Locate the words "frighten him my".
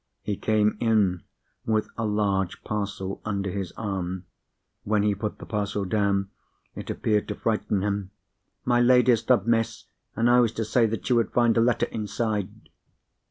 7.35-8.81